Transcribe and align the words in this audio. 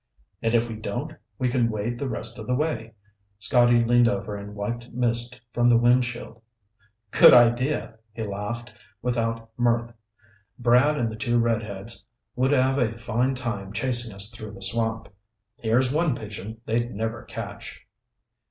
"And 0.41 0.55
if 0.55 0.67
we 0.67 0.77
don't, 0.77 1.13
we 1.37 1.47
can 1.47 1.69
wade 1.69 1.99
the 1.99 2.09
rest 2.09 2.39
of 2.39 2.47
the 2.47 2.55
way." 2.55 2.95
Scotty 3.37 3.83
leaned 3.83 4.07
over 4.07 4.35
and 4.35 4.55
wiped 4.55 4.89
mist 4.91 5.39
from 5.53 5.69
the 5.69 5.77
windshield. 5.77 6.41
"Good 7.11 7.35
idea." 7.35 7.99
He 8.11 8.23
laughed, 8.23 8.73
without 9.03 9.51
mirth. 9.59 9.93
"Brad 10.57 10.97
and 10.97 11.11
the 11.11 11.15
two 11.15 11.37
redheads 11.37 12.07
would 12.35 12.49
have 12.49 12.79
a 12.79 12.93
fine 12.97 13.35
time 13.35 13.73
chasing 13.73 14.11
us 14.11 14.31
through 14.31 14.53
the 14.53 14.63
swamp. 14.63 15.07
Here's 15.61 15.93
one 15.93 16.15
pigeon 16.15 16.61
they'd 16.65 16.89
never 16.95 17.21
catch." 17.25 17.85